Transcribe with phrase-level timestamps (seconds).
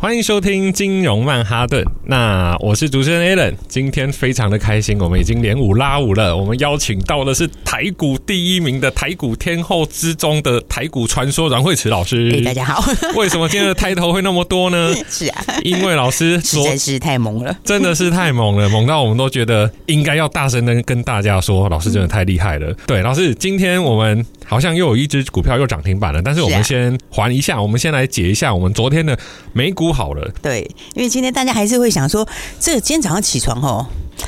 [0.00, 6.34] 欢迎收听金融曼哈顿，那我是主持人 Alan，今天非常的开心，我们已经连五拉五了。
[6.34, 12.32] 我们邀请到的是台股第一名的台股天后之中的台股传说阮慧慈老师。
[12.34, 12.82] 哎，大家好。
[13.14, 14.90] 为什么今天的抬头会那么多呢？
[15.10, 22.74] 是啊，因为老师实在是太猛了，真的是太猛了，猛到我们都觉得应该要大声的跟大家说，老师真的太厉害了。
[22.86, 29.14] 对，老师，今天我们好像又有一只股票又涨停板了，但是我们先还一下，我们先来解一下我们昨天的
[29.52, 29.89] 美股。
[29.92, 30.60] 好了，对，
[30.94, 32.26] 因为今天大家还是会想说，
[32.58, 33.86] 这个今天早上起床哦，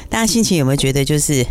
[0.09, 1.45] 大家心情有没有觉得就是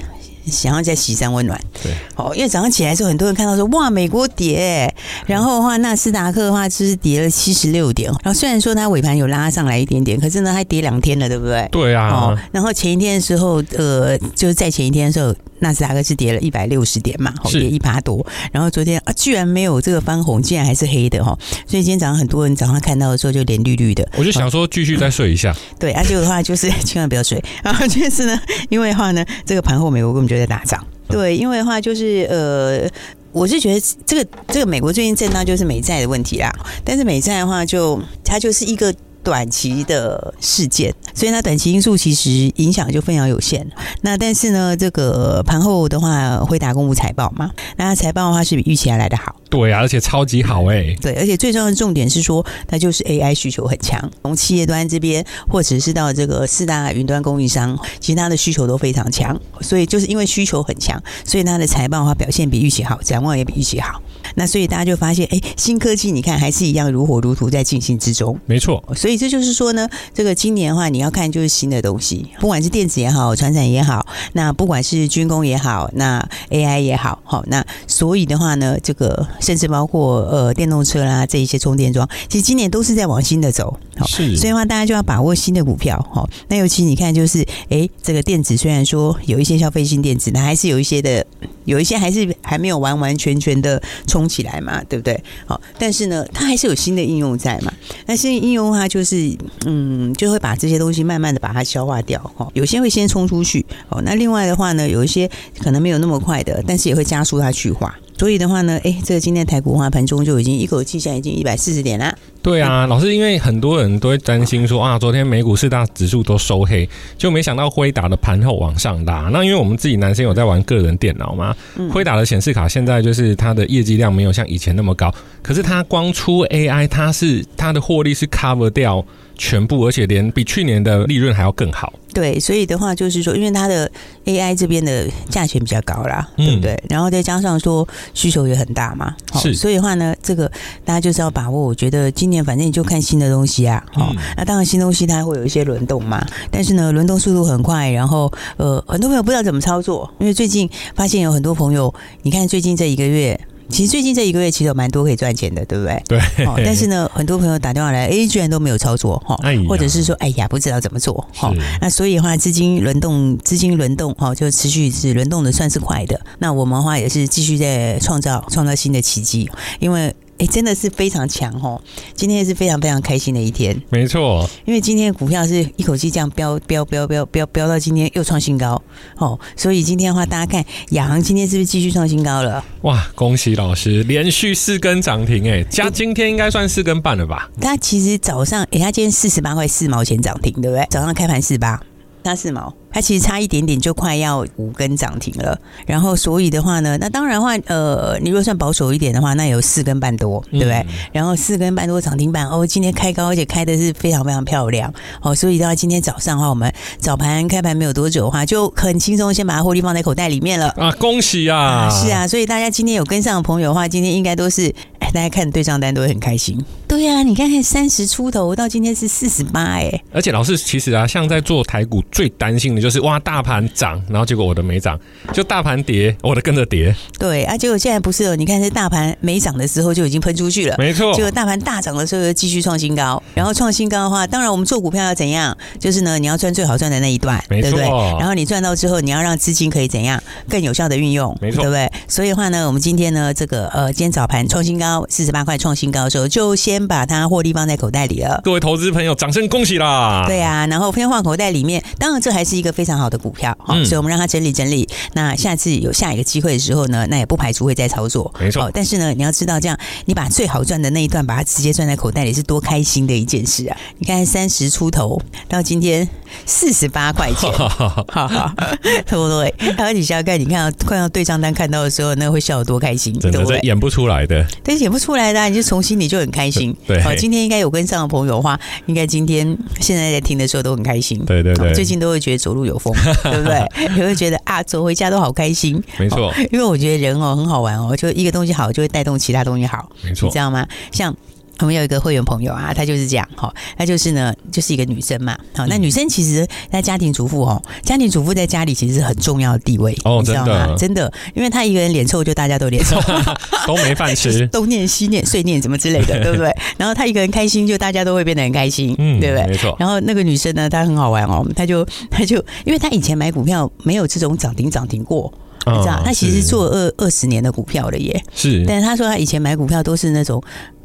[0.46, 1.60] 想要再洗三温暖？
[1.84, 4.94] 对，哦，因为早上起来的时候，很多人看到说，哇，美国跌，
[5.26, 11.68] 然后的话，纳斯达克的话就是跌了七十六点，然后虽然说它尾盘有拉上来一点点，可是呢，还跌两天了，对不对？
[11.72, 15.36] 对啊，哦，然后前一天的时候，呃，就是在前一天的时候。
[15.62, 18.26] 纳斯达克是跌了一百六十点嘛，跌一趴多。
[18.52, 21.38] 然后昨天啊，居然没有这个翻红，竟然还是黑的哈。
[21.68, 24.08] 所以今天早上很多人早上看到的时候就脸绿绿的。
[24.18, 25.56] 我就想说继续再睡一下。
[25.80, 27.42] 对，而且的话就是 千万不要睡。
[27.64, 28.40] 然后就是呢，
[28.70, 30.86] 因为的话呢，这个盘后美国根本就在打仗。
[31.08, 32.90] 对，因为的话就是呃，
[33.32, 36.52] 我是觉得这个这个美国最近震荡就是美债的问题啦。
[36.84, 38.94] 但是美债的话，就它就是一个。
[39.24, 43.68] 短期的事件，所以它短期因素其实影响就非常有限。
[44.02, 47.52] 那但是呢，这个盘后的话会打公布财报嘛？
[47.78, 49.36] 那财报的话是比预期还来的好。
[49.52, 50.98] 对啊，而且超级好哎、欸。
[51.02, 59.40] 对，而且最重要的重点是说，它就是 AI 需求很强，从企业端这边，或者是到这个四大云端供应商，其他的需求都非常强。
[59.60, 64.02] 所以就是因为需求很强，所以它的财报的话表现比预期好，展望也比预期好。
[64.36, 68.40] 那所以大家就发现，哎，新科技你看还是一样如火如荼在进行之中。
[68.46, 83.78] 没错，所以这就是说呢，这个今年的话，你要看就是新的东西，不管是电子也好，传产也好，那不管是军工也好，那 AI 也好，好，那所以的话呢，这个甚至包括呃电动车啦这一些充电桩，其实今年都是在往新的走。
[83.98, 86.00] 好，是，所以的话大家就要把握新的股票。
[86.14, 91.26] 好，那尤其你看就是，哎，这个电子虽然说有一些消费性电子，那还是有一些的。
[91.66, 95.24] 有一些还是还没有完完全全的冲起来嘛，对不对？
[95.46, 97.72] 好，但是呢，它还是有新的应用在嘛。
[98.08, 99.38] 那新的应用话就是，
[99.68, 102.20] 嗯，就会把这些东西慢慢的把它消化掉。
[102.36, 103.64] 哈，有些会先冲出去。
[103.90, 105.30] 哦，那另外的话呢，有一些
[105.60, 107.96] 可能没有那么快的，但是也会加速它去化。
[108.22, 112.16] 所以的话呢，哎，这个今天台股的话盘中就已经一口气现在已经一百四十点啦。
[112.44, 116.88] 对啊，老师，因为很多人都会担心说啊，昨天美股四大指数都收黑，
[117.18, 119.32] 就没想到辉达的盘后往上拉。
[119.34, 121.56] 那因为我们自己男生有在玩个人电脑嘛，
[121.90, 125.12] 辉达的显示卡现在就是它的业绩量没有像以前那么高，
[125.42, 129.04] 可是它光出 AI，它是它的获利是 cover 掉。
[129.42, 131.92] 全部，而且连比去年的利润还要更好。
[132.14, 133.90] 对，所以的话就是说，因为它的
[134.26, 136.84] AI 这边的价钱比较高啦，嗯、对不对？
[136.90, 139.56] 然后再加上说需求也很大嘛，是。
[139.56, 140.48] 所以的话呢，这个
[140.86, 141.60] 大家就是要把握。
[141.64, 144.18] 我觉得今年反正你就看新的东西啊，好、嗯。
[144.38, 147.90] 那当然新东西它会有一些轮动嘛，但是呢，轮动速度很快。
[147.90, 151.92] 然后呃，很多朋友不知道怎么操作，因为最近发现有很多朋友，
[152.22, 153.40] 你看最近这一个月。
[153.72, 156.04] 其实最近这一个月其实有蛮多可以赚钱的，对不对？
[156.08, 156.46] 对。
[156.46, 159.38] 哦，但是呢，很多朋友打电话来，哎，居然都没有操作哈，
[159.68, 161.52] 或者是说，哎呀，不知道怎么做哈。
[161.80, 166.20] 那所以的话，资金轮动，资金轮动哈，就持续是轮动的，算是快的。
[166.40, 169.50] 那我们的话也是继续在创造创造新的奇迹，
[169.80, 170.14] 因为。
[170.42, 171.80] 哎，真的是非常强哦！
[172.16, 173.80] 今天也是非常非常开心的一天。
[173.92, 178.82] 没错，因为今天的股票是一口气这样飙飙飙飙飙飙到今天又创新高
[179.18, 182.66] 哦，所以今天的话，大家看亚航今天是不是继续创新高了？
[182.82, 187.48] 哇，恭喜老师连续四根涨停哎，加今天应该算四根半了吧？
[187.62, 190.88] 它其实早上哎，它今天四十八块四毛钱涨停，对不对？
[190.90, 191.80] 早上开盘四八。
[192.24, 195.58] 它四毛，它其实差一点点就快要五根涨停了。
[195.86, 200.74] 然后所以的话呢，那当然的话，呃，你如果算保守一点的话，那有四根半多，对不对？
[200.74, 205.34] 嗯、然后四根半多涨停板哦，今天开高，而且开的是非常非常漂亮哦。
[205.34, 210.92] 所以的话，今天早上的话，我们早盘开盘没有多久的话，就很轻松先把它获利放在口袋里面了啊！
[210.94, 211.90] 恭喜啊，啊！
[211.90, 214.74] 是啊，所以大家今天有跟上的朋友的话，今天应该都是，
[215.14, 216.58] 大家看对账单都会很开心。
[216.88, 219.90] 对呀、啊，你看看三十出头到今天是四十八哎。
[220.12, 225.00] 而且老师其实啊，像在做台股最担心的就是哇，大盘涨，然后结果我的没涨，
[225.34, 226.94] 就大盘跌，我的跟着跌。
[227.18, 231.14] 对啊，结果现在不是哦，你看这大盘没涨的时候就已经喷出去了，没错。
[231.14, 235.58] 结果大盘大涨的时候又继续创新高，然后创新高的话，当然我们做股票要怎样？
[235.80, 237.72] 就是呢，你要赚最好赚的那一段，没错。
[237.72, 237.88] 对不对？
[238.20, 241.90] 然后你赚到之后，你要让资金可以怎样更有效的运用，没错，对不对？
[242.08, 248.40] 所以的话呢，我们今天呢，这个呃，今天早盘创新高四十八块创新高的时候，就先把它获利放在口袋里了。
[248.44, 250.24] 各位投资朋友，掌声恭喜啦！
[250.28, 254.88] 对啊，然后先放口袋里面，当然这还是一个非常好的股票，好、嗯，所以我们让它整理整理。
[255.14, 258.70] 那下次有下一个机会的时候呢，那也不排除会再操作，没错。
[258.74, 263.78] 但是呢，你要知道，这样你把最好赚的那一段把它直接赚在口袋里，是多开心的一件事啊！
[263.98, 266.08] 你看三十出头到今天
[266.46, 267.50] 四十八块钱，
[269.08, 269.54] 对不对？
[269.78, 276.76] 而且小盖，你看快要对账单看到的时候，那会笑得多开心，真的，这演不出来的，但是演不出来的、啊，你就从心里就很开心。
[276.88, 281.24] 对，好，今天应该有跟上的朋友的话，应该今天现在在听的时候都很开心。
[281.26, 282.94] 对对对，最近都会觉得走路有风，
[283.24, 283.68] 对不对？
[283.98, 285.82] 也会觉得啊，走回家都好开心。
[285.98, 289.90] 没错，因为我觉得人哦很好玩哦，就一个东西好，就会带动其他东西好。
[290.04, 290.66] 没错，你知道吗？
[290.92, 291.16] 像。
[291.62, 295.38] 我们有一个会员朋友啊，她就是这样哈，她就是呢，就是一个女生嘛。
[295.56, 300.76] 好，那女生其实在家庭主妇哦，家庭主妇在家里其实是很重要的地位哦，你知道吗？
[300.78, 303.00] 真的，因为她一个人脸臭，就大家都脸臭，
[303.68, 306.52] 都没饭吃， 东念西念碎念什么之类的， 对不对？
[306.78, 309.48] 然后她一个人开心，就大家都会变得很开心，嗯，对不对？
[309.48, 309.76] 没错。
[309.80, 315.32] 然后那个女生呢，她很好玩哦，她就她就，因为她以前买股票没有这种涨停涨停过，
[315.68, 318.66] 你知道，她其实做二二十年的股票了耶，是。
[318.68, 320.42] 但是她说她以前买股票都是那种。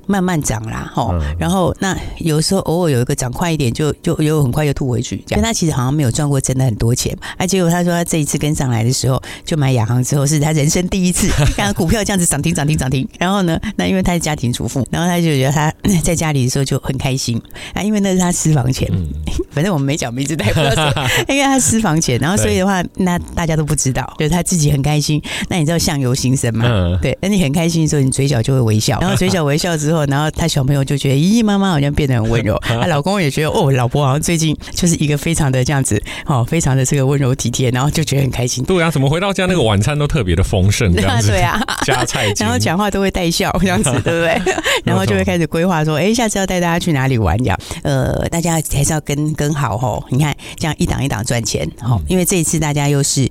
[0.07, 5.39] 慢慢涨啦，吼，然后那有时候偶尔有一个涨快一点就，就就又很快就吐回去，这样。
[5.39, 13.07] 因为他其实好像没有赚过真的很多钱，啊，结果他说他这一次跟上来的时候，就买亚航之后是他人生第一次 看到股票这样子涨停涨停涨停。
[13.19, 15.73] 然后呢，那因为他是家庭主妇，然后他就觉得他
[16.03, 17.41] 在家里的时候就很开心
[17.75, 18.89] 啊，因为那是他私房钱，
[19.51, 25.21] 反正我们没讲名字，他也不知道谁， 因为他私房钱，然后所以的话，那大家都不知道，就是他自己很开心。
[25.49, 26.69] 那你知道相由心生嘛？
[27.03, 29.96] 对，那你很开心的时候，你嘴角就会微笑，然后嘴角微笑之后。
[30.07, 32.59] 然后他小朋友就觉得，咦，妈妈好像变得很温柔。
[32.63, 38.65] 她 老公也觉得，哦，老婆好像最近就是一个非常的这样子，哦，非常的这个温柔体贴，然后就觉得很开心。
[38.65, 41.29] 对啊，怎么回到家那个晚餐都特别的丰盛，这样子。
[41.33, 44.55] 对啊，加菜，然后讲话都会带笑，这样子，对不对？
[44.85, 47.37] 然后就会开始规划说，哎，下次要带大家去哪里玩？
[47.45, 50.03] 呀，呃，大家还是要跟跟好哦。
[50.11, 53.29] 你看，这样一档一档赚钱，哦，因为这一次大家又是，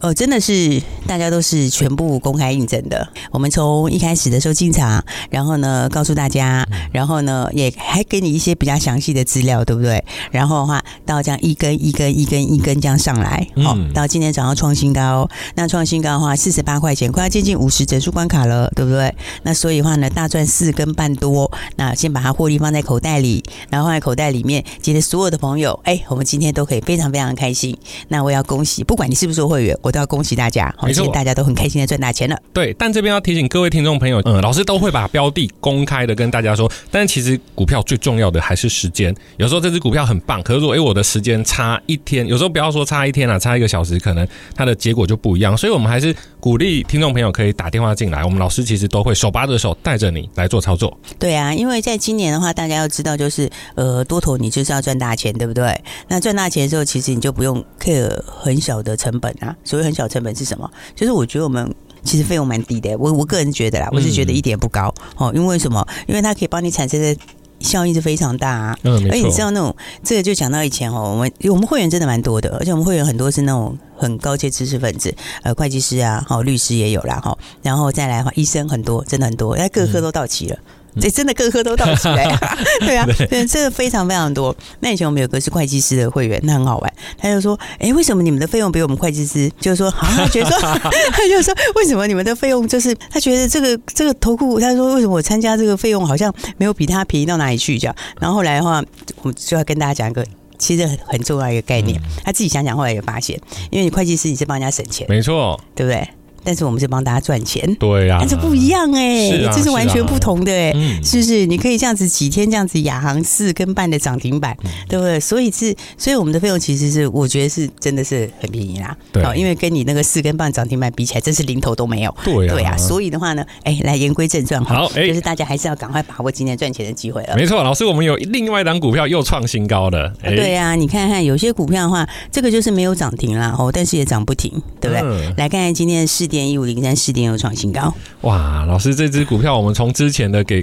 [0.00, 3.06] 呃，真的是大家都是全部公开印证的。
[3.30, 6.66] 我们从一开始的时候进场，然后呢，告诉大家。
[6.92, 10.02] 然后呢，也还给你一些比较详细的资料，对不对？
[10.30, 19.14] 然后的话，到这样一根一根一根一根这样上来，好、嗯，到今天早上创新高，那创新高的话，四十八块钱，快要接近五十整数关卡了，对不对？
[19.42, 27.76] 那所以的话呢，大赚四根半多，那先把它获利放在口袋里，然后放在口袋里面，今天所有的朋友，哎，我们今天都可以非常非常开心。
[28.08, 32.36] 那我要恭喜，不管你是不是会员，我都要恭喜大家，好，今天大家都很开心的赚大钱了。
[32.52, 39.14] 对，但这边要提醒各位听众朋友，嗯，老师都会把标的公开的跟大家说，但其实股票最重要的还是时间。
[39.36, 45.56] 有时候这只股票很棒，可是如果，哎，我的时间差一天，有时候不要说差一天啊，差一个小时，可能它的结果就不一样。
[45.56, 50.98] 所以我们还是鼓励听众朋友可以打电话进来，我们老师其实都会手把着手带着你来做操作。
[51.16, 55.80] 对啊，因为在今年的话，大家要知道，就是呃，多头你就是要赚大钱，对不对？
[56.08, 59.54] 那赚大钱的时候，其实你就不用 care 很小的成本啊。
[59.62, 60.70] 所谓很小成本是什么？
[60.94, 61.74] 就是我觉得我们。
[62.04, 65.84] 其实费用蛮低的，我我个人觉得啦，我是觉得一点不高哦，因为什么？
[66.06, 67.16] 因为它可以帮你产生的
[67.58, 68.78] 效益是非常大啊。
[68.84, 69.74] 嗯，而且你知道那种
[70.04, 75.12] 这个就讲到以前哦，我们我们会员真的蛮多的，而且我们会员很多是那种很高阶知识分子，
[75.42, 80.56] 呃，会计师啊，好，律师也有啦哈，然后再来的话，医生很多，真的很多，哎，各科都到齐了。
[81.00, 82.24] 这真的个个都到齐来，
[82.80, 84.54] 对啊，对，这个非常非常多。
[84.80, 86.92] 那以前我们有个是会计师的会员，那很好玩。
[87.18, 97.78] 他就说：“哎，为什么你们的费用比我们会计师？”就是说，好，他觉得说， 他就说，为什么你们的费用就是他觉得这个这个投顾，他说为什么我参加这个费用好像没有比他便宜到哪里去？
[97.78, 97.94] 这样。
[98.20, 98.82] 然后后来的话，
[99.22, 100.24] 我们就要跟大家讲一个
[100.58, 102.00] 其实很很重要一个概念。
[102.24, 103.38] 他自己想想，后来也发现，
[103.70, 106.08] 因为你会计师你是帮人家省钱，没错，对不对？
[106.46, 111.44] 但是我们是帮大家赚钱，对呀、啊，但是不一样哎、欸，啊、这是完全不同的哎、欸，啊、是不是？
[111.44, 115.18] 你可以这样子几天这样子亚航四跟半的涨停板，嗯、对不对？
[115.18, 118.96] 所以是，所以我们的费用其实是，我觉得是真的是很便宜啦。
[119.10, 122.14] 对，因为跟你那个四跟半涨停板比起来，真是零头都没有。
[122.24, 122.76] 对、啊，对啊。
[122.76, 127.34] 所以的话呢，哎，来言归正传，好，哎，就是大家还是要赶快把握今天赚钱的机会了。
[127.36, 130.12] 没错，老师，我们有另外一档股票又创新高了。
[130.22, 134.50] 对呀、啊，你看看有些股票的话，这个就是没有涨停啦，哦，但是也涨不停，
[134.80, 135.02] 对不对？
[135.02, 138.66] 嗯、来看看今天的士点一五零三四点又创新高，哇！
[138.66, 140.62] 老师，这支股票我们从之前的给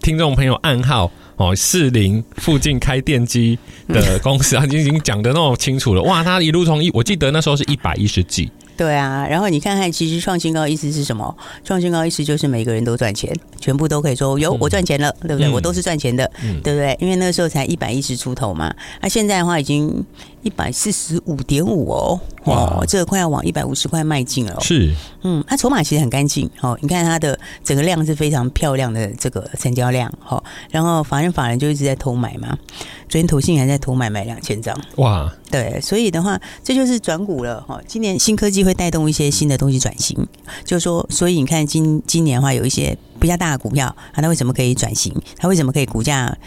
[0.00, 3.58] 听众朋友暗号哦，四零附近开电机
[3.88, 6.02] 的公司，啊 已经讲的那么清楚了。
[6.02, 8.50] 哇，他一路从一，我记得那时候是一百一十几。
[8.80, 11.36] 对啊，然后你看看，其实创新高意思是什么？
[11.62, 15.52] 创新高意思就是每个人都赚钱，全部都可以说有我赚钱了，嗯、对不对？
[15.52, 16.96] 我都是赚钱的，嗯、对不对？
[16.98, 20.02] 因为那个时候才一百一十出头嘛，那、啊、现在的话已经
[20.40, 24.58] 一百四十五点五哦，哇，这个快要往一百五十块迈进了。
[24.62, 24.94] 是，
[25.24, 32.56] 嗯，它筹码其实很干净哦，你看它的整个量是非常漂亮的这个成交量，哦，然后法人法人就一直在偷买嘛。
[33.10, 35.30] 昨天投信还在偷买买两千张，哇！
[35.50, 37.80] 对，所以的话，这就是转股了哈。
[37.84, 40.16] 今年新科技会会带动一些新的东西转型，
[40.64, 45.12] 就是说，所以你看今今年的话，有一些比较大的股票，它为什么可以转型？
[45.36, 46.38] 它为什么可以股价？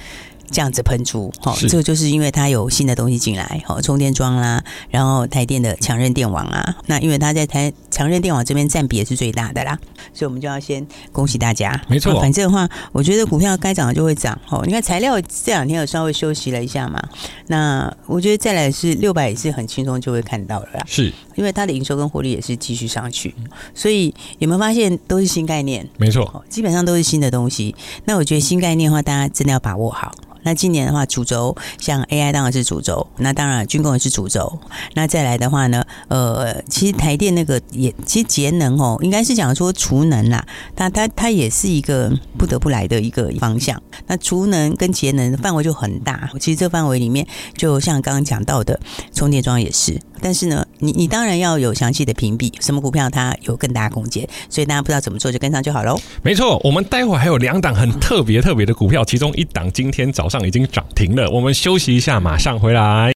[0.53, 9.77] 这样子喷出，好，这个就是因为它有新的东西进来，好，充电桩啦，然后台电的强韧电网啊，那因为它在台强韧电网这边占比也是最大的啦，
[10.13, 12.21] 所以我们就要先恭喜大家，没错。
[12.21, 17.01] 反正的话，我觉得股票该涨的就会涨，哦，你看材料这两天有稍微休息了一下嘛，
[17.47, 23.33] 那我觉得再来是六百也是很轻松就会看到了啦，是因为它的营收跟获利也是继续上去，
[23.73, 25.87] 所以有没有发现都是新概念？
[25.97, 27.73] 没错，基本上都是新的东西。
[28.05, 30.13] 那我觉得新概念的话，大家真的要把握好。
[30.43, 34.59] 那今年的话，主轴像 AI 当然是主轴，那当然军工也是主轴。
[34.93, 40.45] 那再来的话呢，呃，其实台电那个也其实节能哦，应该是讲说储能啦，
[40.75, 43.81] 它它它也是一个不得不来的一个方向。
[44.07, 48.79] 那储能跟节能范围就很大，其实这范围里面，就像刚刚讲到的
[49.13, 49.99] 充电桩也是。
[50.23, 55.99] 但是呢，你你当然要有详细的评比，什么股票它有更大空间，所以大家不知道怎么做就跟上就好喽。
[56.21, 61.29] 没错，我们待会还有两档很特别特别的股票，其中一档今天早上已经涨停了。
[61.29, 63.11] 我们休息一下，马上回来。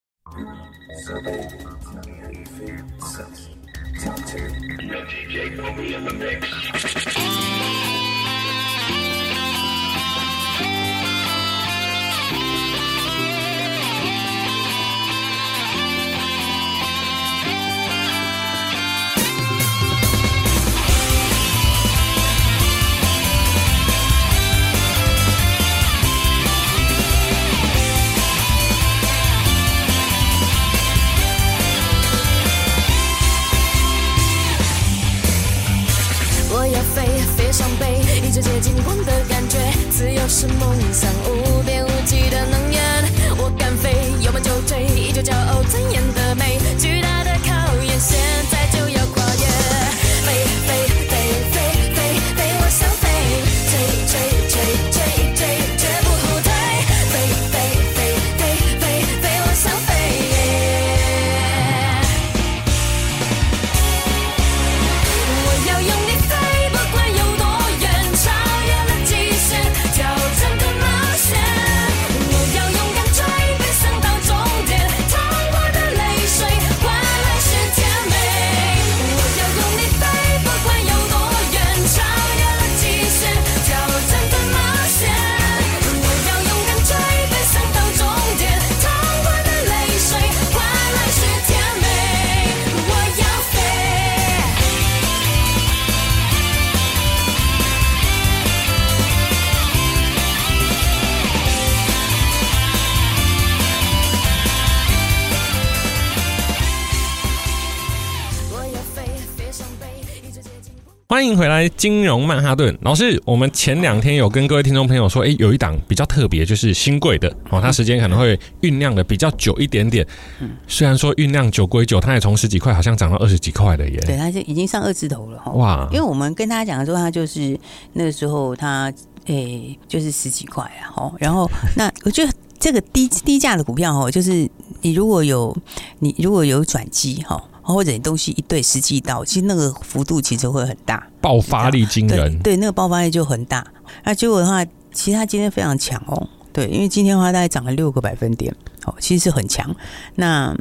[111.17, 113.19] 欢迎回来，金融曼哈顿老师。
[113.25, 120.05] 我们前两天有跟各位听众朋友说，哎，有一档比较特别，就是新贵的哦，它时间可能会酝酿的比较久一点点。
[120.39, 124.00] 嗯，虽然说酝酿久归久，它也从十几块好像涨到二十几块了耶。
[124.05, 125.51] 对，它就已经上二字头了哈。
[125.53, 125.89] 哇！
[125.91, 127.59] 因为我们跟大家讲的时候，它就是
[127.93, 128.93] 那个时候它
[129.25, 130.93] 诶就是十几块啊。
[130.97, 134.47] 哦，然后那我觉得这个低低价的股票哦，就是
[134.83, 135.57] 你如果有
[135.97, 137.43] 你如果有转机哈。
[137.74, 142.31] 或者你东西一对十几刀，其实那个幅度其实会很大，爆发力惊人。
[142.39, 143.65] 对，对，那个爆发力就很大。
[144.03, 146.29] 那结果的话，其实它今天非常强哦。
[146.53, 148.51] 对，因为今天的话大概涨了六个百分点，
[148.86, 149.75] 哦，其实是很强。
[150.15, 150.57] 那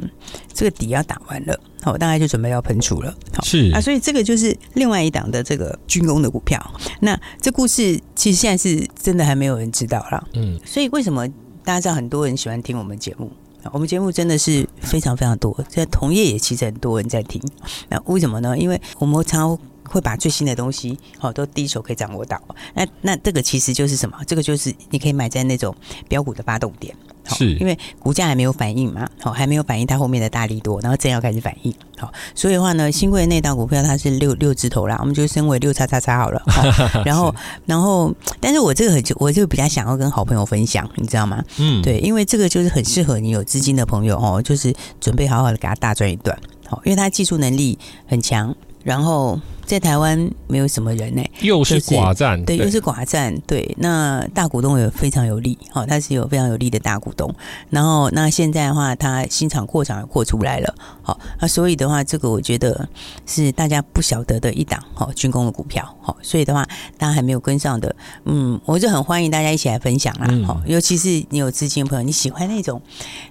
[0.53, 3.11] 这个底要打完了，哦，大概就准备要喷出了。
[3.33, 6.61] 好是啊，所以这个就是另外一档的这个军工的股票。
[6.99, 10.27] 那这故事其实现在是真的还没有人知道了。
[10.33, 11.27] 嗯，所以为什么
[11.63, 13.31] 大家知道很多人喜欢听我们节目？
[13.73, 17.41] 我们节目真的是非常非常多，在同业也其实很多人在听。
[17.89, 18.57] 那为什么呢？
[18.57, 19.57] 因为我们常
[19.89, 22.41] 会把最新的东西哦都第一手可以掌握到。
[22.73, 24.17] 那那这个其实就是什么？
[24.27, 25.75] 这个就是你可以买在那种
[26.07, 26.95] 标股的发动点。
[27.29, 36.41] 是，因为股价还没有反应嘛，好，还没有反应它后面的大力多，然后正要开始反应，好，所以的话呢，新贵的那档股票它是六六字头啦，我们就升为六叉叉叉好了，
[37.03, 41.43] 然后然后，但是我这个很我就比较想要跟好朋友分享，你知道吗？
[41.57, 48.55] 嗯，对，因为这个就是很适合你有资金的朋友哦，就是准备好好的给他大赚一段，好，因为他技术能力很强。
[48.83, 53.75] 然后在台湾没有什么人呢、欸，又是寡占，对，又是寡占，对。
[53.77, 57.29] 那大股东也非常有利，好，他是有非常有利的大股东。
[57.69, 62.87] 然后那现在的话，他新厂扩厂也扩出来了，好，那所以的话，这个我觉得
[63.25, 66.65] 是大家不晓得的一档，好，军工的股票，好，所以的话，
[66.97, 67.93] 大家还没有跟上的，
[68.23, 72.81] 嗯，我就很欢迎大家一起来分享啦，好，尤其是你有资金的朋友，你喜欢那种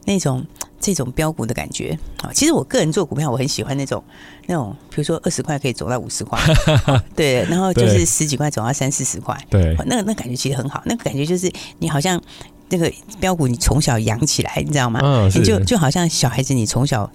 [0.04, 0.44] 那种。
[0.80, 1.98] 这种标股的感觉。
[2.22, 4.02] 啊，其实我个人做股票，我很喜欢那种
[4.46, 6.38] 那种，比如说二十块可以走到五十块，
[7.14, 12.20] 对，然后就是十几块走到三四十块，对，那个那感觉其实很好，那个感觉就是你好像
[12.68, 15.00] 那个标股，你从小养起来，你知道吗？
[15.02, 17.10] 嗯，你就就好像小孩子，你从小。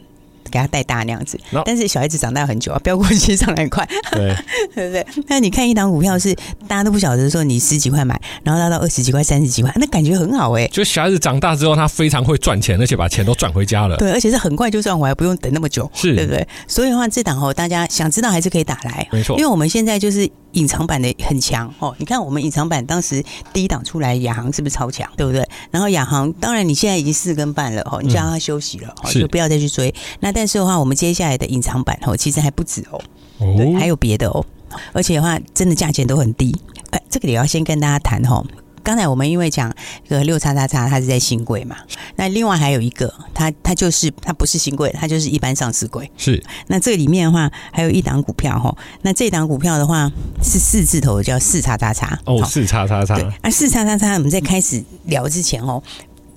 [0.52, 4.36] 给他带大那样子，但是小孩子长大很久啊，飙过去上来快，对
[4.76, 5.24] 对不对？
[5.28, 6.36] 那你看一档股票是
[6.68, 10.68] 大家都不晓得说你十几块买，然后拉到二十几块、三十几块，那感觉很好哎、欸。
[10.68, 13.96] 就小孩子长大之后，他非常会赚钱，而且把钱都赚回家了。
[13.98, 16.46] 对，而且是很快就赚回来，不用等那么久，是，对不对？
[16.68, 19.38] 所以的话，这档哦，大家想知道还是可以打来，没错。
[19.38, 21.96] 因为我们现在就是隐藏版的很强哦。
[21.98, 25.10] 你看我们隐藏版当时第一档出来，亚航是不是超强？
[25.16, 25.48] 对不对？
[25.72, 29.94] 然后亚航，当然你现在已经四根半了哦，你就让它休息了，哦，就不要再去追。
[30.20, 33.00] 那但是的话，我们接下下来的隐藏版哦，其实还不止哦，
[33.38, 34.44] 对，还有别的哦，
[34.92, 36.56] 而且的话，真的价钱都很低。
[36.90, 38.44] 哎，这个也要先跟大家谈哦。
[38.84, 39.72] 刚才我们因为讲
[40.10, 41.76] 这个六叉叉叉，它是在新贵嘛，
[42.16, 46.10] 那另外还有一个，它它就是它不是新贵，它就是一般上市贵。
[46.18, 52.20] 是，那这里面的话，还有一档股票哈，那这档股票的话是四字头，叫四叉叉叉。
[52.26, 53.14] 哦，四叉叉叉。
[53.16, 55.82] 对，啊，四叉叉叉，我们在开始聊之前哦，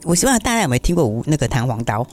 [0.02, 2.06] 我希望大家有没有听过那个弹簧刀？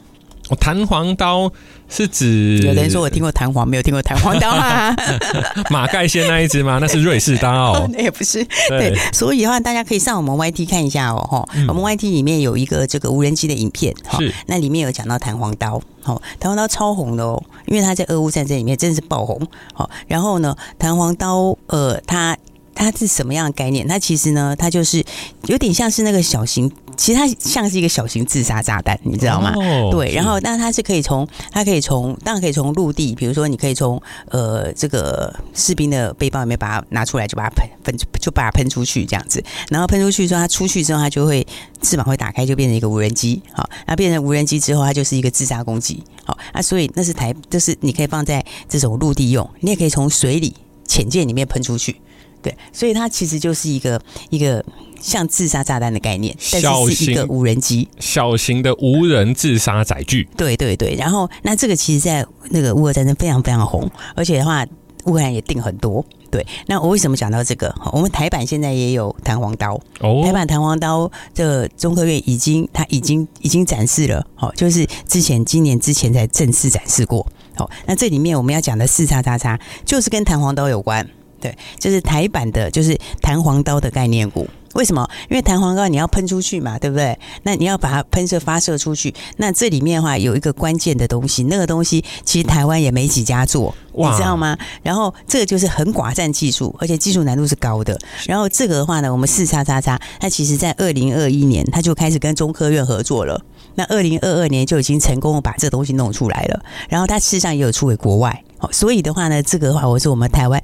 [0.51, 1.51] 哦，弹簧刀
[1.89, 4.93] 是指有人说我听过弹簧，没有听过弹簧刀啊？
[5.71, 6.77] 马盖先那一只吗？
[6.81, 8.45] 那是瑞士刀， 哦，那也不是。
[8.67, 19.39] 对，所以的话，大家可以上我们 YT 看一下哦，哈、嗯，我们 YT 里面有一个这个无人机的影片，是那里面有讲到弹簧刀，好，弹簧刀超红的哦，因为它在俄乌战争里面真的是爆红，
[19.73, 22.37] 好，然后呢，弹簧刀呃，它。
[22.73, 23.85] 它是什么样的概念？
[23.85, 25.03] 它其实呢，它就是
[25.47, 29.55] 有点像是那个小型，其实它像是一个小型自杀炸弹，你知道吗？
[29.55, 39.43] 哦、对，然后但它是可以从，它可以从，当然可以从陆地，比如说你可以从呃这个士兵的背包里面把它拿出来，就把它喷喷，就把它喷出去这样子。
[39.69, 41.43] 然后喷出去之后，它出去之后，它就会
[41.81, 43.41] 翅膀会打开，就变成一个无人机。
[43.51, 46.03] 好，那变成无人机之后，它就是一个自杀攻击。
[46.23, 50.53] 好，那所以那是台，就是你可以放在这种陆地用，你也可以从水里
[50.85, 51.99] 潜舰里面喷出去。
[52.41, 54.63] 对，所以它其实就是一个一个
[54.99, 60.27] 像自杀炸弹的概念，但是是一个无人机，小型的无人自杀载具。
[60.35, 64.65] 对对对，然后那这个其实，在那个乌俄战争非常非常红，而且的话，
[65.05, 66.03] 乌克兰也订很多。
[66.29, 67.75] 对，那我为什么讲到这个？
[67.91, 77.27] 我们台版现在也有弹簧刀，哦，台版弹簧刀这中科院已经，它已经已经展示了，好，就是之前今年之前才正式展示过。
[77.55, 81.05] 好，那这里面我们要讲的四叉叉叉，就是跟弹簧刀有关。
[81.41, 84.47] 对，就是台版的，就是弹簧刀的概念股。
[84.73, 85.05] 为什么？
[85.29, 87.19] 因为弹簧刀你要喷出去嘛，对不对？
[87.43, 89.13] 那你要把它喷射发射出去。
[89.35, 94.57] 那这里面的话有一个关键的东西，那个东西其实台湾也没几家做，你知道吗？
[94.81, 97.99] 然后这个就是很寡占技术，而且技术难度是高的。
[98.25, 103.43] 然后这个的话呢，我们四叉叉叉，它其实在二零二一年它就开始跟中科院合作了。
[103.75, 106.63] 那二零二二年就已经成功把这东西弄出来了。
[106.87, 108.41] 然后它事实上也有出给国外。
[108.71, 110.63] 所以的话呢，这个的话我是我们台湾。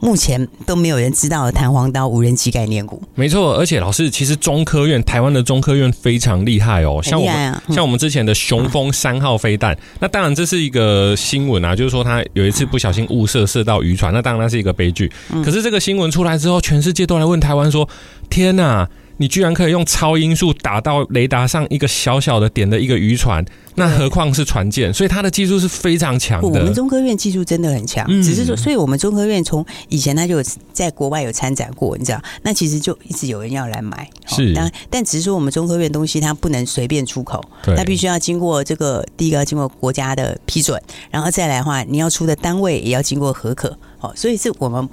[0.00, 3.54] 目前都没有人知道的弹簧刀无人机概念股，没错。
[3.56, 15.10] 而且老师，其实中科院台湾的中科院非常厉害哦，像我们、啊嗯、像我们之前的雄风三号飞弹，那当然这是一个新闻啊，就是说他有一次不小心误射射到渔船，那当然那是一个悲剧。
[15.44, 17.88] 可是这个新闻出来之后，全世界都来问台湾说
[18.30, 24.92] ：“天哪！”你居然可以用超音速打到雷达上一个小小的点的一个渔船，那何况是船舰？
[24.92, 26.46] 所以它的技术是非常强的。
[26.46, 32.22] 我们中科院技术真的很强，只是说，所以我们中科院从以前它就在国外有参展过，你知道？
[32.42, 34.08] 那其实就一直有人要来买。
[34.26, 37.42] 是，但但只是说我们中科院东西它不能随便出口，
[37.76, 43.76] 它必须要经过这个第一个要经过国家的批准，然后再来的话，你要出的单位也要经过核可。
[43.98, 44.88] 好，所以是我们。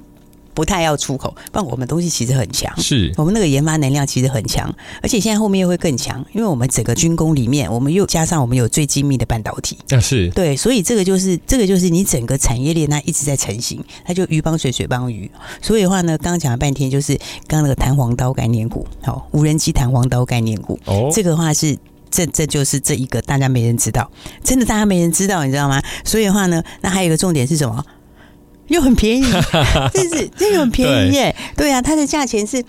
[0.55, 15.29] 不太要出口，不然我们东西其实很强，是我们那个研发能量其实很强，而且现在后面又会更强，因为我们整个军工里面，我们又加上我们有最精密的半导体，啊是对，所以这个就是这个就是你整个产业链它一直在成型，它就鱼帮水，水帮鱼。
[15.61, 17.13] 所以的话呢，刚刚讲了半天，就是
[17.47, 21.77] 刚刚那个弹簧刀概念股，好，无人机弹簧刀概念股，哦，这个的话是
[22.09, 24.09] 这这就是这一个大家没人知道，
[24.41, 25.81] 真的大家没人知道，你知道吗？
[26.05, 27.83] 所以的话呢，那还有一个重点是什么？
[28.67, 29.25] 又很便宜，
[29.93, 32.63] 这 是这又很便宜耶，对啊，它的价钱是。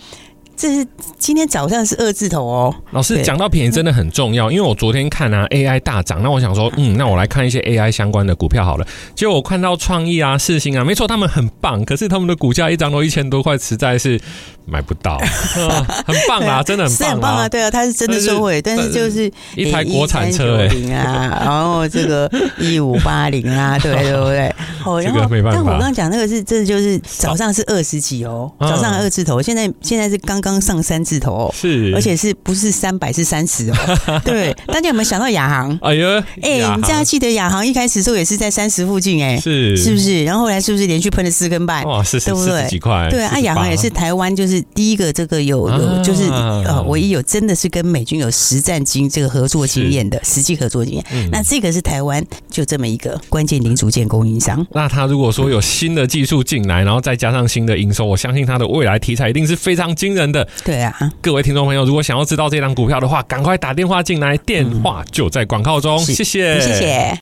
[0.57, 0.87] 这是
[1.19, 2.75] 今天早上是二字头哦。
[2.93, 8.87] 老师讲到便宜真的很重要，因为我昨天看啊 AI 大涨，那我想说，嗯，那我来看一些 AI 相关的股票好了。
[9.15, 14.19] 结果我看到创意啊、世星啊，没错，他们很棒，可是他们的股价一涨都一千多块，实在是
[14.65, 15.17] 买不到。
[15.17, 17.49] 啊、很棒啊，真的很棒，啊，很棒啊！
[17.49, 24.49] 对啊，它是真的收尾，但是就是一台国产车哎，啊， 然后这个一五八零啊， 对对不对？
[24.87, 30.41] 哦，然后但我刚刚讲那个是这，就是早上是二十几哦，早上二字头，现在现在是刚。
[30.47, 33.75] 刚上三字头哦，是，而且是不是三百是三十哦？
[34.25, 35.77] 对，大家有没有想到亚航？
[35.83, 40.23] 哎呀，哎，你这样记得亚航一开始时候也是在三十附近哎，是是不是？
[40.23, 41.83] 然后后来是不是连续喷了四根半？
[41.85, 42.65] 哇，是是，对不对？
[42.69, 43.09] 几块？
[43.11, 51.05] 对啊，亚航也是台湾就是第一个这个有有就是呃唯一有真的是跟美军有实战经这个合作经验的实际合作经验。
[51.33, 54.65] 那这个是台湾就这么一个关键零组件供应商。
[54.71, 60.36] 那他如果说有新的技术进来，然后再加上新的营收，我相信他的未来题材一定是非常惊人的。
[60.65, 65.99] 对啊，各位听众朋友，如果想要知道这档股票的话，赶快打电话进来，电话就在广告中。
[65.99, 67.19] 谢谢，谢谢。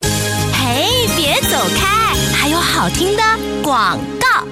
[0.53, 3.23] 嘿，别走开，还有好听的
[3.63, 4.47] 广告。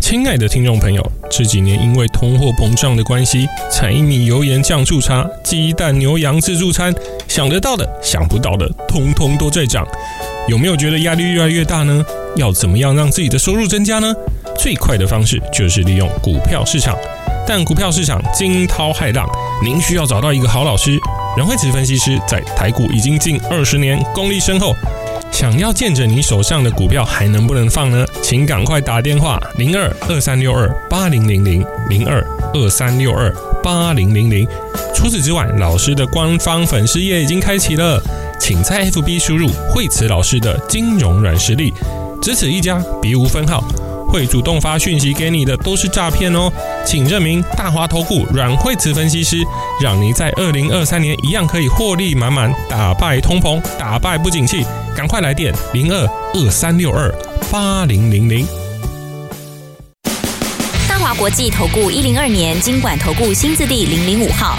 [0.00, 6.94] 亲爱的听众朋友，这几年因为通货膨胀的关系，柴米油盐酱醋茶、鸡蛋牛羊自助餐，
[7.28, 9.86] 想得到的、想不到的，通通都在涨。
[10.48, 12.04] 有没有觉得压力越来越大呢？
[12.36, 14.12] 要怎么样让自己的收入增加呢？
[14.58, 16.96] 最快的方式就是利用股票市场。
[17.46, 19.26] 但股票市场惊涛骇浪，
[19.62, 20.98] 您需要找到一个好老师。
[21.36, 24.74] 阮蕙慈分析师在台股已经近二十年，功力深厚。
[25.30, 28.06] 想要见证你手上的股票还能不能放呢？
[28.22, 34.46] 请赶快打电话零二二三六二八零零零零二二三六二八零零零。
[34.94, 38.00] 除此之外，老师的官方粉丝页已经开启了，
[38.38, 41.72] 请在 FB 输入惠慈老师的金融软实力，
[42.20, 43.64] 只此一家，别无分号。
[44.08, 46.52] 会主动发讯息给你的都是诈骗哦，
[46.84, 49.36] 请认明大华投顾阮惠慈分析师，
[49.80, 54.64] 让你在二零二三年一样可以获利满满，打败通膨，打败不景气，
[54.96, 57.12] 赶快来电零二二三六二
[57.50, 58.46] 八零零零。
[60.88, 64.58] 大华国际投顾一零二年经管投顾新字第零零五号。